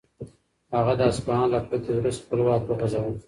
[0.75, 3.11] هغه د اصفهان له فتحې وروسته خپل واک وغځاوه.